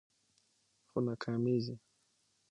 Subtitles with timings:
[0.89, 1.75] خو ناکامیږي